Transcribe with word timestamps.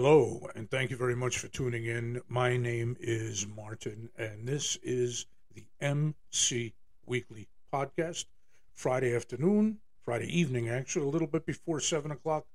Hello, 0.00 0.48
and 0.54 0.70
thank 0.70 0.92
you 0.92 0.96
very 0.96 1.16
much 1.16 1.38
for 1.38 1.48
tuning 1.48 1.86
in. 1.86 2.20
My 2.28 2.56
name 2.56 2.96
is 3.00 3.48
Martin, 3.48 4.08
and 4.16 4.46
this 4.46 4.78
is 4.80 5.26
the 5.56 5.64
MC 5.80 6.72
Weekly 7.04 7.48
Podcast. 7.72 8.26
Friday 8.74 9.16
afternoon, 9.16 9.78
Friday 10.04 10.26
evening, 10.26 10.68
actually, 10.68 11.04
a 11.04 11.08
little 11.08 11.26
bit 11.26 11.44
before 11.44 11.80
7 11.80 12.12
o'clock. 12.12 12.46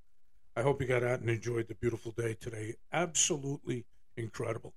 I 0.55 0.61
hope 0.61 0.79
you 0.79 0.87
got 0.87 1.03
out 1.03 1.19
and 1.19 1.29
enjoyed 1.29 1.67
the 1.67 1.75
beautiful 1.75 2.13
day 2.13 2.37
today. 2.39 2.75
Absolutely 2.93 3.83
incredible. 4.15 4.73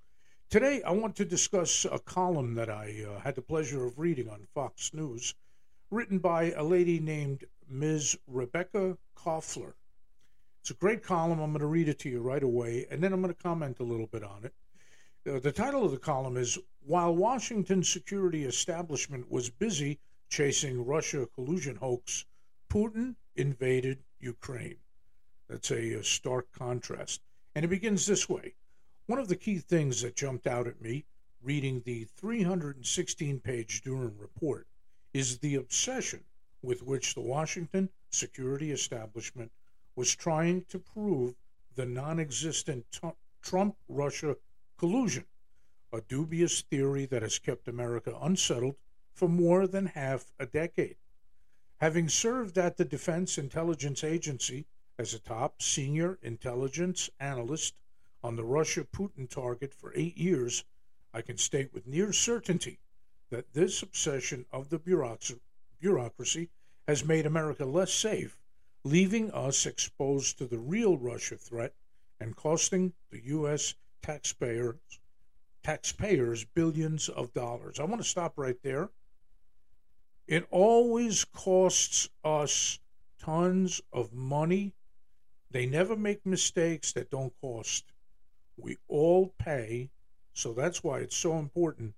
Today, 0.51 0.83
I 0.83 0.91
want 0.91 1.15
to 1.17 1.25
discuss 1.25 1.85
a 1.85 2.01
column 2.01 2.57
that 2.57 2.69
I 2.69 3.05
uh, 3.09 3.21
had 3.21 3.37
the 3.37 3.43
pleasure 3.43 3.87
of 3.87 4.01
reading 4.01 4.29
on 4.29 4.45
Fox 4.55 4.93
News, 4.93 5.37
written 5.93 6.19
by 6.19 6.51
a 6.51 6.65
lady 6.65 6.99
named 6.99 7.45
Ms. 7.71 8.19
Rebekah 8.27 8.99
Koffler. 9.17 9.75
It's 10.67 10.73
a 10.73 10.75
great 10.75 11.05
column. 11.05 11.39
I'm 11.39 11.53
going 11.53 11.61
to 11.61 11.67
read 11.67 11.89
it 11.89 12.01
to 12.01 12.09
you 12.09 12.21
right 12.21 12.43
away, 12.43 12.89
and 12.91 13.01
then 13.01 13.13
I'm 13.13 13.23
going 13.23 13.33
to 13.33 13.41
comment 13.41 13.79
a 13.79 13.85
little 13.85 14.09
bit 14.09 14.25
on 14.25 14.43
it. 14.43 14.53
Uh, 15.25 15.39
the 15.39 15.53
title 15.53 15.85
of 15.85 15.93
the 15.93 15.97
column 15.97 16.37
is 16.37 16.59
While 16.85 17.15
Washington's 17.15 17.89
security 17.89 18.43
establishment 18.43 19.31
was 19.31 19.49
busy 19.49 20.01
chasing 20.29 20.85
Russia 20.85 21.29
collusion 21.33 21.77
hoax, 21.77 22.25
Putin 22.69 23.15
invaded 23.37 24.03
Ukraine. 24.19 24.79
That's 25.49 25.71
a, 25.71 26.01
a 26.01 26.03
stark 26.03 26.51
contrast. 26.51 27.21
And 27.55 27.65
it 27.65 27.69
begins 27.69 28.05
this 28.05 28.29
way 28.29 28.57
One 29.07 29.21
of 29.21 29.29
the 29.29 29.37
key 29.37 29.59
things 29.59 30.03
that 30.03 30.17
jumped 30.17 30.49
out 30.49 30.67
at 30.67 30.83
me 30.83 31.05
reading 31.41 31.81
the 31.85 32.09
316 32.17 33.39
page 33.39 33.83
Durham 33.83 34.17
report 34.19 34.67
is 35.15 35.39
the 35.39 35.55
obsession 35.55 36.25
with 36.61 36.83
which 36.83 37.15
the 37.15 37.21
Washington 37.21 37.89
security 38.11 38.73
establishment 38.73 39.53
was 39.97 40.15
trying 40.15 40.63
to 40.67 40.79
prove 40.79 41.35
the 41.75 41.87
non 41.87 42.21
existent 42.21 42.85
Trump 43.43 43.77
Russia 43.89 44.37
collusion, 44.77 45.25
a 45.93 46.03
dubious 46.03 46.61
theory 46.61 47.07
that 47.07 47.23
has 47.23 47.39
kept 47.39 47.67
America 47.67 48.17
unsettled 48.21 48.77
for 49.15 49.29
more 49.29 49.67
than 49.67 49.87
half 49.87 50.31
a 50.39 50.45
decade. 50.45 50.97
Having 51.79 52.11
served 52.11 52.59
at 52.59 52.77
the 52.77 52.85
Defense 52.85 53.39
Intelligence 53.39 54.05
Agency 54.05 54.67
as 54.99 55.15
a 55.15 55.19
top 55.19 55.63
senior 55.63 56.19
intelligence 56.23 57.09
analyst 57.19 57.75
on 58.23 58.37
the 58.37 58.45
Russia 58.45 58.85
Putin 58.85 59.29
target 59.29 59.73
for 59.73 59.93
eight 59.95 60.17
years, 60.19 60.65
I 61.15 61.23
can 61.23 61.39
state 61.39 61.73
with 61.73 61.87
near 61.87 62.13
certainty 62.13 62.81
that 63.31 63.55
this 63.55 63.83
obsession 63.83 64.45
of 64.53 64.69
the 64.69 64.79
bureaucracy 65.81 66.51
has 66.87 67.05
made 67.05 67.27
America 67.27 67.65
less 67.65 67.93
safe 67.93 68.39
leaving 68.87 69.33
us 69.33 69.67
exposed 69.67 70.39
to 70.39 70.47
the 70.47 70.59
real 70.59 70.97
Russia 70.97 71.37
threat 71.37 71.75
and 72.21 72.37
costing 72.37 72.93
the 73.11 73.21
U.S. 73.25 73.75
taxpayers 74.01 74.77
taxpayers 75.65 76.45
billions 76.55 77.09
of 77.09 77.35
dollars. 77.35 77.81
I 77.81 77.85
want 77.85 78.01
to 78.01 78.09
stop 78.09 78.35
right 78.37 78.57
there. 78.63 78.91
It 80.29 80.47
always 80.53 81.25
costs 81.25 82.09
us 82.23 82.79
tons 83.19 83.81
of 83.93 84.13
money. 84.13 84.73
They 85.51 85.67
never 85.67 85.97
make 85.97 86.25
mistakes 86.25 86.93
that 86.93 87.11
don't 87.11 87.33
cost. 87.41 87.93
We 88.57 88.77
all 88.87 89.35
pay, 89.41 89.91
so 90.33 90.53
that's 90.53 90.85
why 90.85 91.01
it's 91.01 91.17
so 91.17 91.37
important 91.37 91.95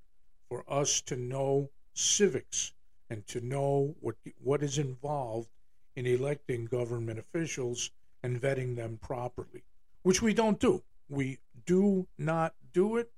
for 0.48 0.64
us 0.66 1.02
to 1.02 1.16
know 1.16 1.68
civics 1.92 2.72
and 3.10 3.26
to 3.26 3.42
know 3.42 3.94
what 4.00 4.16
what 4.42 4.62
is 4.62 4.78
involved 4.78 5.50
in 5.98 6.06
electing 6.06 6.64
government 6.64 7.18
officials 7.18 7.90
and 8.22 8.40
vetting 8.40 8.76
them 8.76 9.00
properly, 9.02 9.64
which 10.04 10.22
we 10.22 10.32
don't 10.32 10.60
do. 10.60 10.80
We 11.08 11.38
do 11.66 12.06
not 12.16 12.54
do 12.72 12.98
it. 12.98 13.10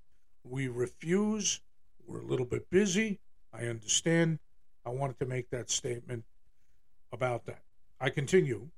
We 0.44 0.68
refuse. 0.68 1.60
We're 2.06 2.22
a 2.22 2.24
little 2.24 2.46
bit 2.46 2.70
busy. 2.70 3.20
I 3.52 3.66
understand. 3.66 4.38
I 4.86 4.88
wanted 4.88 5.18
to 5.18 5.26
make 5.26 5.50
that 5.50 5.68
statement 5.68 6.24
about 7.12 7.44
that. 7.44 7.60
I 8.00 8.08
continue. 8.08 8.70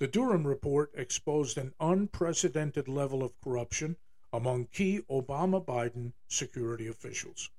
The 0.00 0.08
Durham 0.08 0.44
report 0.44 0.90
exposed 0.96 1.56
an 1.56 1.72
unprecedented 1.78 2.88
level 2.88 3.22
of 3.22 3.40
corruption 3.40 3.94
among 4.32 4.66
key 4.72 5.02
Obama 5.08 5.64
Biden 5.64 6.14
security 6.26 6.88
officials. 6.88 7.50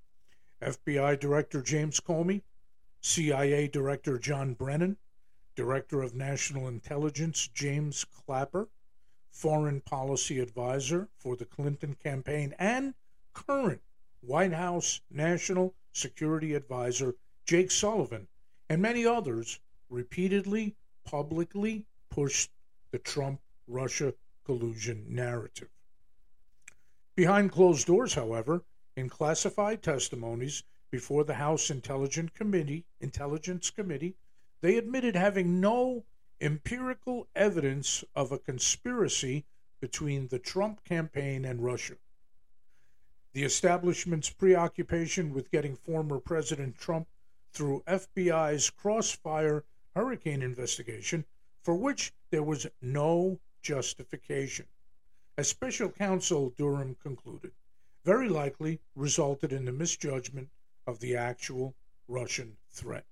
FBI 0.62 1.18
Director 1.18 1.62
James 1.62 2.01
Comey, 2.01 2.41
CIA 3.00 3.69
Director 3.69 4.19
John 4.19 4.53
Brennan, 4.53 4.97
Director 5.56 6.01
of 6.01 6.16
National 6.16 6.67
Intelligence 6.67 7.47
James 7.53 8.06
Clapper, 8.06 8.69
Foreign 9.31 9.81
Policy 9.81 10.39
Advisor 10.39 11.09
for 11.17 11.35
the 11.35 11.45
Clinton 11.45 11.95
campaign, 11.95 12.56
and 12.57 12.94
current 13.34 13.81
White 14.22 14.53
House 14.53 15.01
National 15.09 15.73
Security 15.94 16.53
Advisor 16.53 17.16
Jake 17.45 17.72
Sullivan, 17.72 18.28
and 18.69 18.81
many 18.81 19.06
others 19.06 19.59
repeatedly 19.89 20.75
publicly 21.03 21.85
pushed 22.09 22.51
the 22.91 23.00
Trump 23.00 23.41
Russia 23.68 24.13
collusion 24.45 25.06
narrative. 25.09 25.69
Behind 27.16 27.51
closed 27.51 27.88
doors, 27.88 28.13
however, 28.13 28.63
in 28.95 29.09
classified 29.09 29.81
testimonies 29.81 30.63
before 30.91 31.23
the 31.23 31.33
House 31.33 31.69
Intelligence 31.69 32.31
Committee, 32.33 32.85
Intelligence 33.00 33.69
Committee, 33.69 34.16
they 34.61 34.77
admitted 34.77 35.16
having 35.16 35.59
no 35.59 36.05
empirical 36.39 37.27
evidence 37.35 38.03
of 38.16 38.31
a 38.31 38.39
conspiracy 38.39 39.45
between 39.79 40.27
the 40.27 40.39
Trump 40.39 40.83
campaign 40.83 41.44
and 41.45 41.63
Russia. 41.63 41.95
The 43.33 43.44
establishment's 43.44 44.29
preoccupation 44.29 45.33
with 45.33 45.51
getting 45.51 45.75
former 45.75 46.19
President 46.19 46.77
Trump 46.77 47.07
through 47.51 47.83
FBI's 47.88 48.69
crossfire 48.69 49.63
hurricane 49.95 50.41
investigation, 50.41 51.25
for 51.63 51.75
which 51.75 52.13
there 52.29 52.44
was 52.44 52.67
no 52.81 53.39
justification. 53.61 54.66
As 55.38 55.47
special 55.47 55.89
counsel 55.89 56.53
Durham 56.57 56.95
concluded, 57.01 57.51
very 58.03 58.29
likely 58.29 58.79
resulted 58.95 59.53
in 59.53 59.66
the 59.66 59.71
misjudgment 59.71 60.50
of 60.85 61.00
the 61.00 61.16
actual 61.16 61.75
Russian 62.07 62.57
threat. 62.69 63.05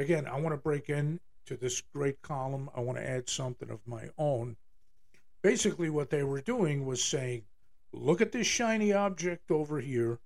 Again, 0.00 0.26
I 0.26 0.40
want 0.40 0.54
to 0.54 0.56
break 0.56 0.88
in 0.88 1.20
to 1.44 1.58
this 1.58 1.82
great 1.82 2.22
column. 2.22 2.70
I 2.74 2.80
want 2.80 2.96
to 2.96 3.06
add 3.06 3.28
something 3.28 3.68
of 3.68 3.86
my 3.86 4.08
own. 4.16 4.56
Basically, 5.42 5.90
what 5.90 6.08
they 6.08 6.22
were 6.22 6.40
doing 6.40 6.86
was 6.86 7.04
saying, 7.04 7.44
look 7.92 8.22
at 8.22 8.32
this 8.32 8.46
shiny 8.46 8.94
object 8.94 9.50
over 9.50 9.78
here, 9.78 10.18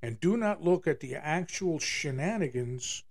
and 0.00 0.20
do 0.20 0.36
not 0.36 0.62
look 0.62 0.86
at 0.86 1.00
the 1.00 1.16
actual 1.16 1.80
shenanigans 1.80 3.02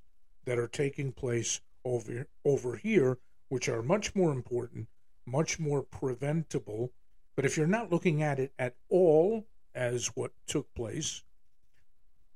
that 0.46 0.58
are 0.58 0.70
taking 0.70 1.12
place 1.12 1.60
over, 1.84 2.28
over 2.46 2.78
here, 2.78 3.18
which 3.50 3.68
are 3.68 3.84
much 3.84 4.16
more 4.16 4.32
important, 4.32 4.88
much 5.26 5.60
more 5.60 5.84
preventable. 5.84 6.94
But 7.36 7.44
if 7.44 7.58
you're 7.58 7.68
not 7.68 7.92
looking 7.92 8.24
at 8.24 8.40
it 8.40 8.54
at 8.58 8.78
all 8.88 9.48
as 9.74 10.08
what 10.16 10.32
took 10.48 10.74
place, 10.76 11.24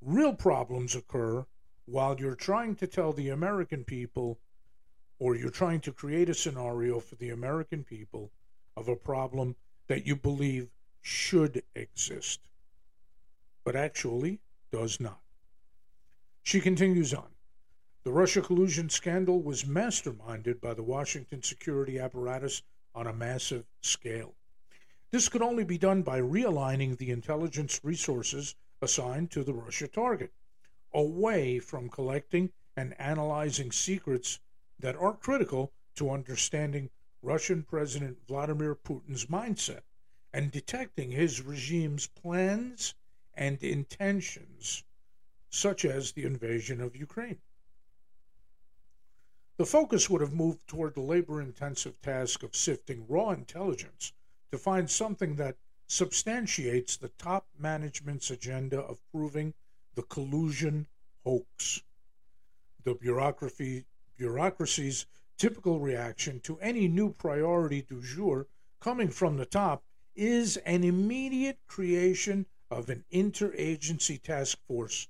real 0.01 0.33
problems 0.33 0.97
occur 0.97 1.45
while 1.91 2.19
you're 2.19 2.35
trying 2.35 2.75
to 2.75 2.85
tell 2.85 3.11
the 3.13 3.29
American 3.29 3.83
people 3.83 4.39
or 5.17 5.35
you're 5.35 5.49
trying 5.49 5.81
to 5.81 5.91
create 5.91 6.29
a 6.29 6.33
scenario 6.33 6.99
for 6.99 7.15
the 7.15 7.29
American 7.29 7.83
people 7.83 8.31
of 8.77 8.87
a 8.87 8.95
problem 8.95 9.55
that 9.87 10.05
you 10.05 10.15
believe 10.15 10.69
should 11.01 11.63
exist, 11.75 12.41
but 13.63 13.75
actually 13.75 14.39
does 14.71 14.99
not. 14.99 15.19
She 16.43 16.61
continues 16.61 17.13
on. 17.13 17.27
The 18.03 18.11
Russia 18.11 18.41
collusion 18.41 18.89
scandal 18.89 19.41
was 19.41 19.65
masterminded 19.65 20.61
by 20.61 20.73
the 20.73 20.83
Washington 20.83 21.43
security 21.43 21.99
apparatus 21.99 22.61
on 22.95 23.07
a 23.07 23.13
massive 23.13 23.65
scale. 23.81 24.35
This 25.11 25.27
could 25.27 25.41
only 25.41 25.63
be 25.63 25.77
done 25.77 26.03
by 26.03 26.21
realigning 26.21 26.97
the 26.97 27.09
intelligence 27.09 27.81
resources 27.83 28.55
assigned 28.81 29.31
to 29.31 29.43
the 29.43 29.53
Russia 29.53 29.87
target 29.87 30.31
away 30.93 31.59
from 31.59 31.89
collecting 31.89 32.51
and 32.75 32.99
analyzing 32.99 33.71
secrets 33.71 34.39
that 34.79 34.95
are 34.95 35.13
critical 35.13 35.71
to 35.95 36.09
understanding 36.09 36.89
Russian 37.21 37.63
President 37.63 38.17
Vladimir 38.27 38.75
Putin's 38.75 39.25
mindset 39.25 39.81
and 40.33 40.51
detecting 40.51 41.11
his 41.11 41.41
regime's 41.41 42.07
plans 42.07 42.93
and 43.33 43.61
intentions, 43.63 44.83
such 45.49 45.83
as 45.83 46.11
the 46.11 46.23
invasion 46.23 46.79
of 46.81 46.95
Ukraine. 46.95 47.39
The 49.57 49.65
focus 49.65 50.09
would 50.09 50.21
have 50.21 50.33
moved 50.33 50.67
toward 50.67 50.93
the 50.93 51.01
labor 51.01 51.41
intensive 51.41 51.99
task 52.01 52.43
of 52.43 52.55
sifting 52.55 53.05
raw 53.09 53.31
intelligence 53.31 54.13
to 54.51 54.57
find 54.57 54.89
something 54.89 55.35
that 55.35 55.57
substantiates 55.87 56.95
the 56.95 57.09
top 57.09 57.47
management's 57.57 58.31
agenda 58.31 58.79
of 58.79 59.01
proving 59.11 59.53
the 59.99 60.03
collusion 60.03 60.87
hoax. 61.25 61.83
The 62.85 62.95
bureaucracy, 62.95 63.83
bureaucracy's 64.15 65.05
typical 65.37 65.81
reaction 65.81 66.39
to 66.41 66.57
any 66.59 66.87
new 66.87 67.11
priority 67.11 67.81
du 67.81 68.01
jour 68.01 68.47
coming 68.79 69.09
from 69.09 69.35
the 69.35 69.45
top 69.45 69.83
is 70.15 70.55
an 70.55 70.85
immediate 70.85 71.57
creation 71.67 72.45
of 72.71 72.89
an 72.89 73.03
interagency 73.11 74.21
task 74.21 74.57
force, 74.69 75.09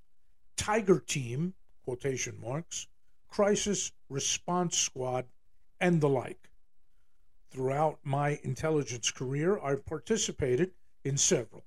Tiger 0.58 1.00
Team, 1.00 1.54
quotation 1.84 2.42
marks, 2.42 2.88
Crisis 3.28 3.92
Response 4.10 4.76
Squad, 4.76 5.28
and 5.80 6.02
the 6.02 6.10
like. 6.10 6.50
Throughout 7.52 8.00
my 8.04 8.40
intelligence 8.42 9.12
career, 9.12 9.60
I've 9.60 9.86
participated 9.86 10.72
in 11.04 11.16
several. 11.16 11.64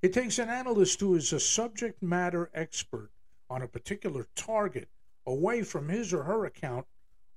It 0.00 0.12
takes 0.12 0.38
an 0.38 0.48
analyst 0.48 1.00
who 1.00 1.16
is 1.16 1.32
a 1.32 1.40
subject 1.40 2.02
matter 2.02 2.50
expert 2.54 3.10
on 3.50 3.62
a 3.62 3.66
particular 3.66 4.28
target 4.36 4.88
away 5.26 5.62
from 5.62 5.88
his 5.88 6.12
or 6.12 6.22
her 6.22 6.44
account, 6.44 6.86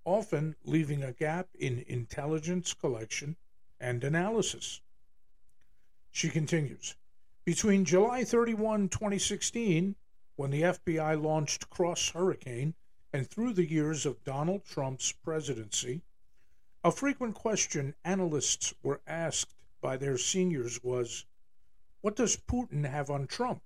often 0.06 0.56
leaving 0.64 1.02
a 1.02 1.12
gap 1.12 1.48
in 1.58 1.84
intelligence 1.88 2.74
collection 2.74 3.36
and 3.80 4.04
analysis. 4.04 4.80
She 6.12 6.30
continues 6.30 6.96
Between 7.46 7.84
July 7.84 8.24
31, 8.24 8.90
2016, 8.90 9.96
when 10.36 10.52
the 10.52 10.62
FBI 10.62 11.20
launched 11.20 11.70
Cross 11.72 12.10
Hurricane, 12.10 12.76
and 13.12 13.28
through 13.28 13.54
the 13.54 13.70
years 13.70 14.06
of 14.06 14.24
Donald 14.24 14.66
Trump's 14.66 15.12
presidency, 15.12 16.04
a 16.84 16.92
frequent 16.92 17.34
question 17.34 17.96
analysts 18.06 18.76
were 18.84 19.02
asked 19.08 19.56
by 19.82 19.98
their 19.98 20.20
seniors 20.20 20.84
was 20.84 21.26
What 22.02 22.16
does 22.16 22.36
Putin 22.36 22.90
have 22.90 23.12
on 23.12 23.28
Trump? 23.28 23.62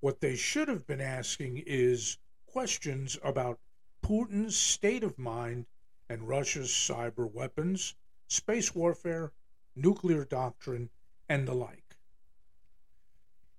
What 0.00 0.20
they 0.20 0.36
should 0.36 0.68
have 0.68 0.86
been 0.86 1.00
asking 1.00 1.62
is 1.66 2.18
questions 2.44 3.18
about 3.22 3.58
Putin's 4.02 4.54
state 4.54 5.02
of 5.02 5.18
mind 5.18 5.64
and 6.10 6.28
Russia's 6.28 6.68
cyber 6.68 7.30
weapons, 7.30 7.94
space 8.28 8.74
warfare, 8.74 9.32
nuclear 9.74 10.26
doctrine, 10.26 10.90
and 11.26 11.48
the 11.48 11.54
like. 11.54 11.96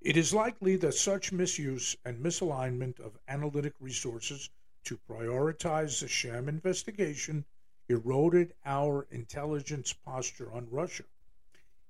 It 0.02 0.18
is 0.18 0.34
likely 0.34 0.76
that 0.76 0.94
such 0.94 1.32
misuse 1.32 1.98
and 2.06 2.24
misalignment 2.24 3.00
of 3.00 3.18
analytic 3.28 3.74
resources 3.80 4.52
to 4.84 5.00
prioritize 5.10 6.00
the 6.00 6.08
sham 6.08 6.48
investigation 6.48 7.46
eroded 7.90 8.54
our 8.66 9.08
intelligence 9.10 9.94
posture 9.94 10.52
on 10.52 10.70
Russia. 10.70 11.06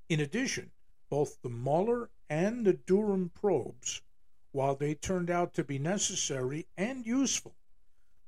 In 0.08 0.22
addition, 0.22 0.72
both 1.10 1.42
the 1.42 1.50
Mueller 1.50 2.10
and 2.30 2.66
the 2.66 2.74
Durham 2.74 3.30
probes, 3.30 4.02
while 4.52 4.76
they 4.76 4.96
turned 4.96 5.30
out 5.30 5.54
to 5.54 5.64
be 5.64 5.78
necessary 5.78 6.68
and 6.78 7.06
useful, 7.06 7.56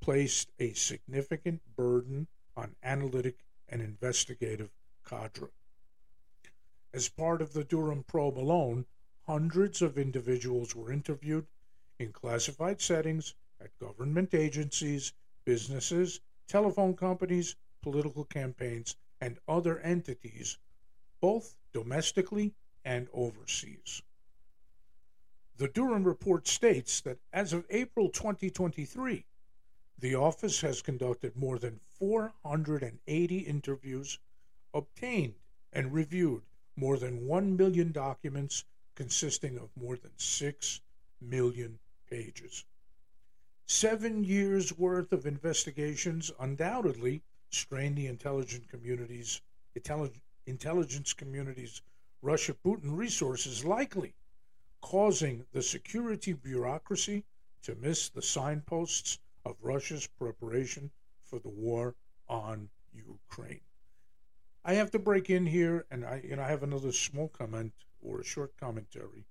placed 0.02 0.52
a 0.60 0.74
significant 0.74 1.62
burden 1.76 2.28
on 2.56 2.76
analytic 2.84 3.44
and 3.68 3.82
investigative 3.82 4.70
cadre. 5.04 5.50
As 6.94 7.10
part 7.10 7.42
of 7.42 7.54
the 7.54 7.64
Durham 7.64 8.04
probe 8.04 8.38
alone, 8.38 8.86
hundreds 9.24 9.82
of 9.82 9.98
individuals 9.98 10.76
were 10.76 10.92
interviewed 10.92 11.48
in 12.00 12.12
classified 12.12 12.82
settings 12.82 13.34
at 13.60 13.78
government 13.80 14.34
agencies, 14.34 15.14
businesses, 15.44 16.20
telephone 16.48 16.96
companies, 16.96 17.56
political 17.82 18.26
campaigns, 18.26 18.96
and 19.20 19.40
other 19.48 19.80
entities, 19.80 20.58
both 21.20 21.56
domestically 21.74 22.54
and 22.86 23.10
overseas. 23.12 24.02
The 25.58 25.68
Durham 25.68 26.04
report 26.04 26.48
states 26.48 27.02
that 27.02 27.18
as 27.34 27.52
of 27.52 27.66
April 27.70 28.10
2023, 28.10 29.26
the 29.98 30.16
office 30.16 30.62
has 30.62 30.82
conducted 30.82 31.36
more 31.36 31.58
than 31.58 31.80
480 31.98 33.38
interviews, 33.40 34.20
obtained 34.74 35.36
and 35.74 35.94
reviewed 35.94 36.44
more 36.76 36.98
than 36.98 37.26
1 37.26 37.58
million 37.58 37.92
documents 37.92 38.66
consisting 38.96 39.58
of 39.58 39.70
more 39.76 39.98
than 39.98 40.12
6 40.18 40.82
million 41.22 41.80
pages. 42.10 42.66
Seven 43.66 44.24
years' 44.24 44.78
worth 44.78 45.12
of 45.12 45.26
investigations 45.26 46.32
undoubtedly 46.40 47.24
strained 47.50 47.98
the 47.98 48.08
intelligence 48.08 48.66
community's 48.70 49.42
intelligence 50.46 51.14
community's 51.14 51.82
Russia 52.26 52.56
Putin 52.66 52.98
resources, 52.98 53.64
likely 53.64 54.16
causing 54.82 55.46
the 55.54 55.62
security 55.62 56.34
bureaucracy 56.34 57.24
to 57.62 57.76
miss 57.76 58.10
the 58.10 58.22
signposts 58.22 59.20
of 59.46 59.56
Russia's 59.62 60.08
preparation 60.08 60.90
for 61.22 61.38
the 61.38 61.50
war 61.50 61.94
on 62.28 62.68
Ukraine. 62.92 63.62
I 64.64 64.74
have 64.74 64.90
to 64.92 65.00
break 65.00 65.30
in 65.30 65.46
here, 65.46 65.86
and 65.92 66.04
I, 66.04 66.24
know, 66.28 66.42
I 66.42 66.48
have 66.48 66.64
another 66.64 66.92
small 66.92 67.28
comment 67.28 67.74
or 68.02 68.22
a 68.22 68.26
short 68.26 68.58
commentary 68.58 69.26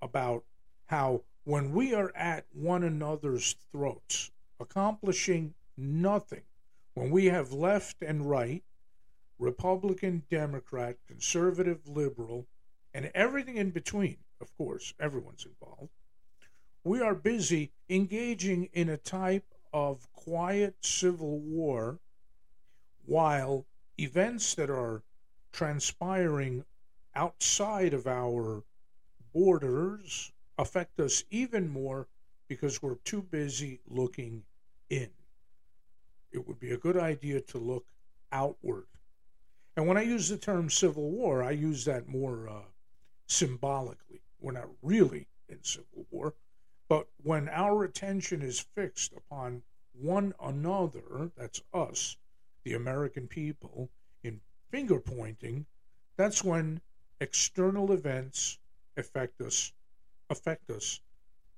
about 0.00 0.44
how 0.86 1.24
when 1.44 1.70
we 1.70 1.92
are 1.92 2.12
at 2.16 2.46
one 2.50 2.82
another's 2.82 3.56
throats, 3.72 4.30
accomplishing 4.58 5.52
nothing, 5.76 6.44
when 6.94 7.10
we 7.10 7.26
have 7.26 7.52
left 7.52 8.00
and 8.00 8.28
right, 8.28 8.64
Republican, 9.40 10.22
Democrat, 10.30 10.98
conservative, 11.08 11.88
liberal, 11.88 12.46
and 12.92 13.10
everything 13.14 13.56
in 13.56 13.70
between, 13.70 14.18
of 14.40 14.54
course, 14.56 14.92
everyone's 15.00 15.46
involved, 15.46 15.90
we 16.84 17.00
are 17.00 17.14
busy 17.14 17.72
engaging 17.88 18.68
in 18.74 18.90
a 18.90 18.98
type 18.98 19.46
of 19.72 20.12
quiet 20.12 20.74
civil 20.82 21.38
war 21.38 21.98
while 23.06 23.64
events 23.98 24.54
that 24.54 24.68
are 24.68 25.02
transpiring 25.52 26.64
outside 27.14 27.94
of 27.94 28.06
our 28.06 28.62
borders 29.32 30.32
affect 30.58 31.00
us 31.00 31.24
even 31.30 31.68
more 31.68 32.08
because 32.46 32.82
we're 32.82 32.96
too 33.04 33.22
busy 33.22 33.80
looking 33.88 34.42
in. 34.90 35.08
It 36.30 36.46
would 36.46 36.60
be 36.60 36.72
a 36.72 36.78
good 36.78 36.96
idea 36.98 37.40
to 37.40 37.58
look 37.58 37.86
outward. 38.32 38.84
And 39.80 39.88
when 39.88 39.96
I 39.96 40.02
use 40.02 40.28
the 40.28 40.36
term 40.36 40.68
civil 40.68 41.10
war, 41.10 41.42
I 41.42 41.52
use 41.52 41.86
that 41.86 42.06
more 42.06 42.46
uh, 42.50 42.68
symbolically. 43.28 44.20
We're 44.38 44.52
not 44.52 44.68
really 44.82 45.26
in 45.48 45.64
civil 45.64 46.04
war, 46.10 46.34
but 46.86 47.08
when 47.22 47.48
our 47.48 47.84
attention 47.84 48.42
is 48.42 48.60
fixed 48.60 49.14
upon 49.14 49.62
one 49.94 50.34
another, 50.38 51.30
that's 51.34 51.62
us, 51.72 52.18
the 52.62 52.74
American 52.74 53.26
people, 53.26 53.88
in 54.22 54.42
finger 54.70 55.00
pointing, 55.00 55.64
that's 56.18 56.44
when 56.44 56.82
external 57.22 57.90
events 57.90 58.58
affect 58.98 59.40
us 59.40 59.72
affect 60.28 60.68
us 60.68 61.00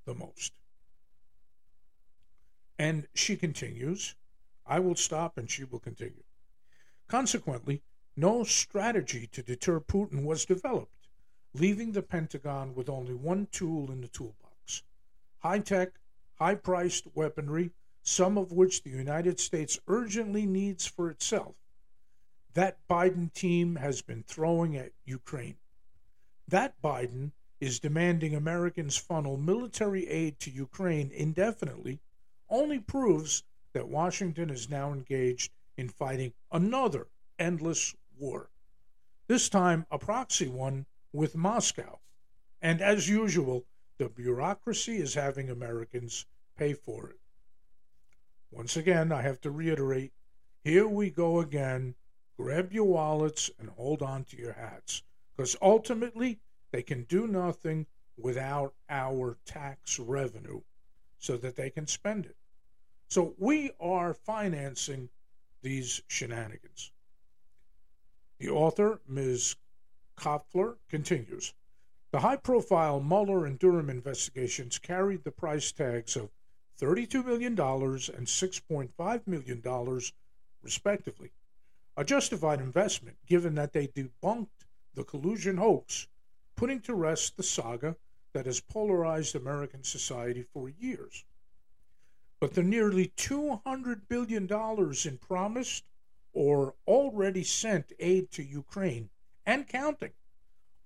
the 0.05 0.15
most. 0.15 0.53
And 2.79 3.09
she 3.15 3.35
continues, 3.35 4.15
I 4.65 4.79
will 4.79 4.95
stop 4.95 5.39
and 5.39 5.51
she 5.51 5.65
will 5.65 5.81
continue. 5.81 6.23
Consequently, 7.09 7.83
no 8.17 8.45
strategy 8.45 9.27
to 9.33 9.43
deter 9.43 9.81
Putin 9.81 10.25
was 10.25 10.45
developed, 10.45 11.09
leaving 11.55 11.93
the 11.93 12.03
Pentagon 12.03 12.75
with 12.75 12.89
only 12.89 13.15
one 13.15 13.49
tool 13.51 13.91
in 13.91 14.01
the 14.01 14.09
toolbox 14.09 14.43
high 15.43 15.59
tech, 15.59 15.89
high 16.39 16.55
priced 16.55 17.09
weaponry, 17.15 17.73
some 18.05 18.39
of 18.39 18.53
which 18.53 18.83
the 18.83 18.91
United 18.91 19.41
States 19.41 19.81
urgently 19.89 20.47
needs 20.47 20.87
for 20.87 21.11
itself. 21.11 21.57
That 22.55 22.79
Biden 22.89 23.33
team 23.33 23.77
has 23.77 24.03
been 24.03 24.23
throwing 24.23 24.77
at 24.77 24.93
Ukraine. 25.05 25.57
That 26.47 26.81
Biden 26.81 27.33
is 27.61 27.81
demanding 27.81 28.35
Americans 28.35 28.97
funnel 28.97 29.37
military 29.37 30.09
aid 30.09 30.39
to 30.41 30.51
Ukraine 30.51 31.11
indefinitely 31.13 31.99
only 32.49 32.79
proves 32.79 33.43
that 33.73 33.89
Washington 33.89 34.51
is 34.51 34.71
now 34.71 34.93
engaged 34.93 35.51
in 35.77 35.89
fighting 35.89 36.33
another 36.53 37.07
endless 37.39 37.97
war. 38.23 38.49
This 39.27 39.49
time, 39.49 39.85
a 39.91 39.99
proxy 39.99 40.49
one 40.49 40.87
with 41.13 41.37
Moscow. 41.37 41.99
And 42.63 42.81
as 42.81 43.09
usual, 43.09 43.67
the 43.99 44.09
bureaucracy 44.09 44.99
is 44.99 45.15
having 45.15 45.51
Americans 45.51 46.27
pay 46.57 46.73
for 46.73 47.11
it. 47.11 47.19
Once 48.53 48.77
again, 48.77 49.11
I 49.11 49.23
have 49.23 49.41
to 49.41 49.51
reiterate 49.51 50.13
here 50.65 50.87
we 50.87 51.11
go 51.11 51.41
again. 51.41 51.97
Grab 52.37 52.73
your 52.73 52.85
wallets 52.85 53.51
and 53.59 53.69
hold 53.69 54.01
on 54.01 54.25
to 54.27 54.37
your 54.37 54.53
hats. 54.53 55.03
Because 55.37 55.57
ultimately, 55.61 56.39
they 56.71 56.83
can 56.83 57.03
do 57.05 57.27
nothing 57.27 57.87
without 58.17 58.75
our 58.89 59.39
tax 59.45 59.99
revenue 59.99 60.61
so 61.19 61.37
that 61.37 61.57
they 61.57 61.71
can 61.71 61.87
spend 61.89 62.27
it. 62.27 62.37
So 63.09 63.35
we 63.39 63.73
are 63.81 64.15
financing 64.15 65.09
these 65.63 66.01
shenanigans. 66.07 66.93
The 68.43 68.51
author, 68.51 69.01
Ms. 69.07 69.55
Koffler, 70.17 70.75
continues 70.89 71.55
The 72.11 72.19
high 72.19 72.35
profile 72.35 72.99
Mueller 72.99 73.47
and 73.47 73.57
Durham 73.57 73.89
investigations 73.89 74.81
carried 74.81 75.23
the 75.23 75.31
price 75.31 75.71
tags 75.71 76.17
of 76.17 76.29
$32 76.81 77.25
million 77.25 77.53
and 77.53 78.27
$6.5 78.27 79.27
million, 79.29 80.01
respectively. 80.61 81.31
A 81.97 82.03
justified 82.03 82.61
investment 82.61 83.17
given 83.29 83.55
that 83.55 83.73
they 83.73 83.87
debunked 83.87 84.67
the 84.93 85.05
collusion 85.05 85.59
hoax, 85.59 86.09
putting 86.57 86.81
to 86.81 86.95
rest 86.95 87.37
the 87.37 87.45
saga 87.45 87.95
that 88.33 88.47
has 88.47 88.59
polarized 88.61 89.37
American 89.37 89.85
society 89.85 90.43
for 90.53 90.69
years. 90.69 91.25
But 92.41 92.55
the 92.55 92.65
nearly 92.65 93.13
$200 93.17 94.01
billion 94.09 94.49
in 94.51 95.19
promised 95.19 95.85
or 96.33 96.75
already 96.87 97.45
sent 97.45 97.93
aid 97.99 98.31
to 98.31 98.43
Ukraine 98.43 99.11
and 99.45 99.69
counting, 99.69 100.13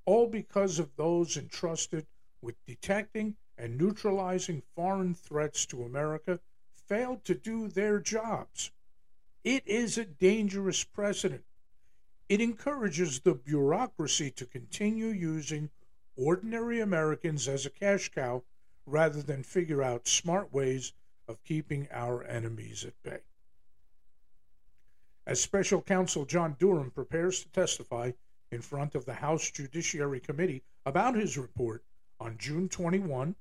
all 0.05 0.27
because 0.27 0.79
of 0.79 0.97
those 0.97 1.37
entrusted 1.37 2.07
with 2.41 2.55
detecting 2.67 3.37
and 3.59 3.79
neutralizing 3.79 4.63
foreign 4.75 5.15
threats 5.15 5.67
to 5.67 5.85
America 5.85 6.41
failed 6.71 7.25
to 7.25 7.35
do 7.35 7.69
their 7.69 7.99
jobs. 7.99 8.71
It 9.45 9.67
is 9.67 9.97
a 9.97 10.05
dangerous 10.05 10.85
precedent. 10.85 11.45
It 12.29 12.41
encourages 12.41 13.21
the 13.21 13.35
bureaucracy 13.35 14.31
to 14.33 14.47
continue 14.47 15.09
using 15.09 15.71
ordinary 16.17 16.81
Americans 16.81 17.47
as 17.47 17.67
a 17.67 17.71
cash 17.71 18.09
cow 18.09 18.43
rather 18.85 19.23
than 19.23 19.43
figure 19.43 19.83
out 19.83 20.09
smart 20.09 20.53
ways 20.53 20.93
of 21.29 21.43
keeping 21.45 21.89
our 21.91 22.25
enemies 22.25 22.85
at 22.85 23.01
bay. 23.03 23.21
As 25.29 25.41
Special 25.41 25.83
Counsel 25.83 26.25
John 26.25 26.55
Durham 26.57 26.93
prepares 26.93 27.43
to 27.43 27.49
testify 27.49 28.13
in 28.53 28.61
front 28.61 28.95
of 28.95 29.07
the 29.07 29.15
House 29.15 29.51
Judiciary 29.51 30.21
Committee 30.21 30.63
about 30.85 31.17
his 31.17 31.37
report 31.37 31.83
on 32.21 32.39
June 32.39 32.69
21, 32.69 33.35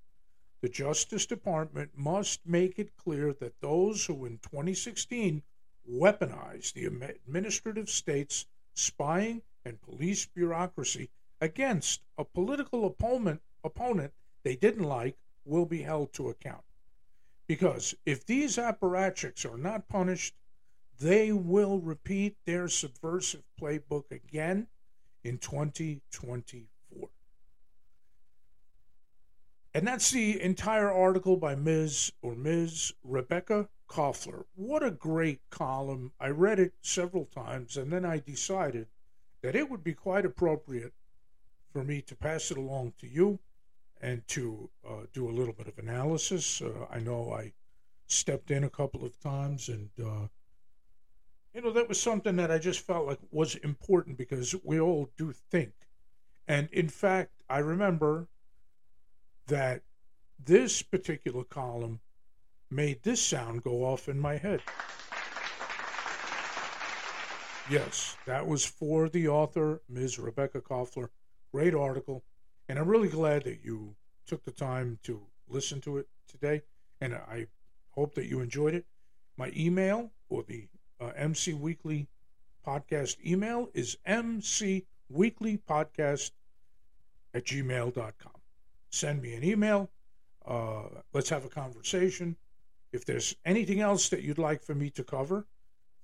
the 0.62 0.70
Justice 0.70 1.27
Department 1.27 1.92
must 1.96 2.44
make 2.44 2.80
it 2.80 2.98
clear 2.98 3.34
that 3.34 3.62
those 3.62 4.04
who 4.08 4.25
in 4.25 4.39
2016 4.39 5.44
weaponized 5.88 6.74
the 6.74 6.86
administrative 6.86 7.88
state's 7.88 8.48
spying 8.74 9.44
and 9.63 9.80
police 9.80 10.25
bureaucracy 10.25 11.12
against 11.39 12.01
a 12.18 12.25
political 12.25 12.88
opponent, 12.88 13.44
opponent 13.63 14.12
they 14.42 14.56
didn't 14.56 14.86
like 14.86 15.18
will 15.46 15.68
be 15.68 15.84
held 15.84 16.12
to 16.13 16.30
account. 16.30 16.63
Because 17.46 17.94
if 18.08 18.25
these 18.25 18.58
apparatchiks 18.58 19.46
are 19.46 19.58
not 19.58 19.88
punished, 19.88 20.34
they 21.00 21.32
will 21.32 21.80
repeat 21.80 22.38
their 22.46 22.68
subversive 22.68 23.44
playbook 23.60 24.12
again 24.12 24.68
in 25.24 25.38
2024. 25.38 27.10
And 29.74 29.86
that's 29.86 30.12
the 30.12 30.42
entire 30.42 30.90
article 30.90 31.36
by 31.36 31.56
Ms. 31.56 32.14
or 32.22 32.34
Ms. 32.34 32.94
Rebekah 33.04 33.68
Koffler. 33.90 34.46
What 34.56 34.84
a 34.84 34.92
great 34.92 35.42
column. 35.50 36.14
I 36.20 36.30
read 36.30 36.60
it 36.60 36.74
several 36.82 37.25
times 37.25 37.75
and 37.75 37.92
then 37.92 38.06
I 38.06 38.20
decided 38.20 38.88
that 39.42 39.56
it 39.56 39.70
would 39.70 39.84
be 39.84 39.94
quite 39.94 40.25
appropriate 40.25 40.94
for 41.72 41.84
me 41.84 42.02
to 42.04 42.16
pass 42.16 42.52
it 42.52 42.58
along 42.58 42.94
to 43.00 43.08
you 43.08 43.40
and 44.02 44.25
to 44.30 44.70
uh, 44.88 45.08
do 45.12 45.28
a 45.28 45.34
little 45.34 45.54
bit 45.54 45.68
of 45.68 45.78
analysis. 45.78 46.62
Uh, 46.62 46.86
I 46.90 47.00
know 47.00 47.34
I 47.34 47.52
stepped 48.08 48.52
in 48.52 48.64
a 48.64 48.70
couple 48.70 49.04
of 49.04 49.20
times 49.20 49.68
and 49.68 49.90
uh, 50.02 50.28
you 51.55 51.62
know, 51.62 51.71
that 51.71 51.88
was 51.88 52.01
something 52.01 52.35
that 52.35 52.51
I 52.51 52.57
just 52.57 52.81
felt 52.81 53.07
like 53.07 53.19
was 53.31 53.55
important 53.55 54.17
because 54.17 54.53
we 54.65 54.77
all 54.77 55.09
do 55.17 55.31
think. 55.31 55.71
And 56.50 56.67
in 56.74 56.89
fact, 56.89 57.31
I 57.50 57.59
remember 57.59 58.27
that 59.47 59.81
this 60.43 60.81
particular 60.81 61.45
column 61.45 62.01
made 62.69 63.03
this 63.03 63.21
sound 63.21 63.63
go 63.63 63.85
off 63.85 64.09
in 64.09 64.19
my 64.19 64.35
head. 64.35 64.62
Yes, 67.69 68.17
that 68.25 68.45
was 68.45 68.65
for 68.65 69.07
the 69.07 69.29
author, 69.29 69.81
Ms. 69.88 70.19
Rebekah 70.19 70.62
Koffler. 70.62 71.07
Great 71.53 71.74
article. 71.74 72.25
And 72.67 72.77
I'm 72.77 72.88
really 72.88 73.07
glad 73.07 73.45
that 73.45 73.63
you 73.63 73.95
took 74.27 74.43
the 74.43 74.51
time 74.51 75.00
to 75.03 75.21
listen 75.47 75.79
to 75.81 76.00
it 76.00 76.09
today. 76.27 76.63
And 77.00 77.15
I 77.15 77.47
hope 77.91 78.13
that 78.15 78.25
you 78.25 78.41
enjoyed 78.41 78.74
it. 78.74 78.85
My 79.38 79.53
email 79.55 80.12
or 80.27 80.43
the 80.43 80.67
uh, 81.00 81.12
MC 81.16 81.54
Weekly 81.54 82.08
podcast 82.66 83.18
email 83.25 83.70
is 83.74 83.98
mcweeklypodcast 84.08 86.32
at 87.34 87.46
gmail.com. 87.46 88.32
Send 88.90 89.22
me 89.22 89.36
an 89.36 89.44
email. 89.44 89.90
Uh, 90.46 90.84
let's 91.14 91.30
have 91.30 91.46
a 91.46 91.50
conversation. 91.50 92.36
If 92.92 93.06
there's 93.06 93.36
anything 93.46 93.82
else 93.82 94.10
that 94.10 94.24
you'd 94.24 94.38
like 94.38 94.64
for 94.64 94.74
me 94.74 94.90
to 94.92 95.04
cover, 95.04 95.46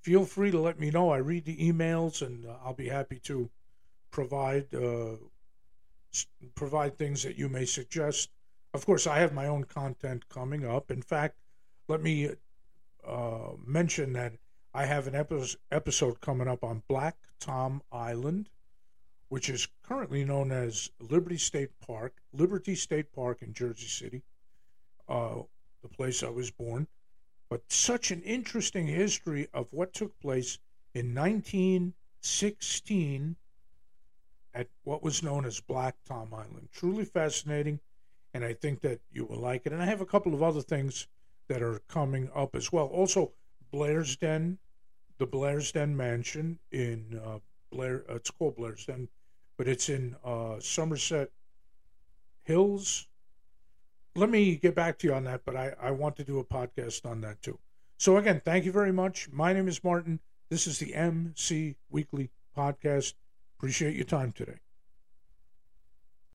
feel 0.02 0.24
free 0.24 0.50
to 0.50 0.60
let 0.60 0.78
me 0.78 0.90
know. 0.90 1.10
I 1.10 1.18
read 1.18 1.44
the 1.44 1.56
emails 1.56 2.26
and 2.26 2.46
uh, 2.46 2.56
I'll 2.64 2.74
be 2.74 2.88
happy 2.88 3.18
to 3.20 3.48
provide 4.10 4.74
uh, 4.74 5.16
provide 6.54 6.98
things 6.98 7.22
that 7.22 7.38
you 7.38 7.48
may 7.48 7.64
suggest. 7.64 8.28
Of 8.74 8.84
course, 8.84 9.06
I 9.06 9.18
have 9.20 9.32
my 9.32 9.46
own 9.46 9.64
content 9.64 10.28
coming 10.28 10.66
up. 10.66 10.90
In 10.90 11.00
fact, 11.00 11.38
let 11.88 12.02
me 12.02 12.30
uh, 13.06 13.52
mention 13.66 14.12
that 14.12 14.34
I 14.74 14.86
have 14.86 15.06
an 15.06 15.14
episode 15.70 16.22
coming 16.22 16.48
up 16.48 16.64
on 16.64 16.82
Black 16.88 17.16
Tom 17.38 17.82
Island, 17.92 18.48
which 19.28 19.50
is 19.50 19.68
currently 19.82 20.24
known 20.24 20.50
as 20.50 20.90
Liberty 20.98 21.36
State 21.36 21.78
Park, 21.86 22.22
Liberty 22.32 22.74
State 22.74 23.12
Park 23.12 23.42
in 23.42 23.52
Jersey 23.52 23.86
City, 23.86 24.22
uh, 25.08 25.42
the 25.82 25.88
place 25.88 26.22
I 26.22 26.30
was 26.30 26.50
born. 26.50 26.86
But 27.50 27.70
such 27.70 28.10
an 28.10 28.22
interesting 28.22 28.86
history 28.86 29.46
of 29.52 29.66
what 29.72 29.92
took 29.92 30.18
place 30.20 30.58
in 30.94 31.14
1916 31.14 33.36
at 34.54 34.68
what 34.84 35.02
was 35.02 35.22
known 35.22 35.44
as 35.44 35.60
Black 35.60 35.96
Tom 36.06 36.32
Island. 36.32 36.70
Truly 36.72 37.04
fascinating, 37.04 37.78
and 38.32 38.42
I 38.42 38.54
think 38.54 38.80
that 38.80 39.02
you 39.10 39.26
will 39.26 39.36
like 39.36 39.66
it. 39.66 39.72
And 39.72 39.82
I 39.82 39.86
have 39.86 40.00
a 40.00 40.06
couple 40.06 40.32
of 40.32 40.42
other 40.42 40.62
things 40.62 41.08
that 41.48 41.60
are 41.60 41.82
coming 41.88 42.30
up 42.34 42.54
as 42.54 42.72
well. 42.72 42.86
Also, 42.86 43.32
Blairsden, 43.72 44.58
the 45.18 45.26
Blairsden 45.26 45.94
Mansion 45.94 46.58
in 46.70 47.20
uh, 47.24 47.38
Blair. 47.70 48.04
Uh, 48.08 48.16
it's 48.16 48.30
called 48.30 48.56
Blairsden, 48.56 49.08
but 49.56 49.68
it's 49.68 49.88
in 49.88 50.16
uh, 50.24 50.56
Somerset 50.60 51.30
Hills. 52.42 53.06
Let 54.14 54.28
me 54.28 54.56
get 54.56 54.74
back 54.74 54.98
to 54.98 55.08
you 55.08 55.14
on 55.14 55.24
that, 55.24 55.42
but 55.44 55.56
I, 55.56 55.72
I 55.80 55.90
want 55.90 56.16
to 56.16 56.24
do 56.24 56.38
a 56.38 56.44
podcast 56.44 57.06
on 57.06 57.20
that 57.22 57.40
too. 57.40 57.58
So, 57.96 58.16
again, 58.16 58.42
thank 58.44 58.64
you 58.64 58.72
very 58.72 58.92
much. 58.92 59.28
My 59.30 59.52
name 59.52 59.68
is 59.68 59.82
Martin. 59.82 60.20
This 60.50 60.66
is 60.66 60.78
the 60.78 60.94
MC 60.94 61.76
Weekly 61.88 62.30
Podcast. 62.56 63.14
Appreciate 63.56 63.94
your 63.94 64.04
time 64.04 64.32
today. 64.32 64.58